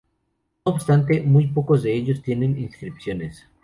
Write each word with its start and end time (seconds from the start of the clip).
No 0.65 0.71
obstante, 0.73 1.21
muy 1.21 1.45
pocos 1.45 1.83
de 1.83 1.93
ellos 1.93 2.23
tienen 2.23 2.57
inscripciones. 2.57 3.45